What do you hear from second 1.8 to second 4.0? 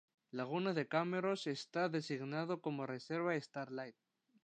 designado como reserva StarLight.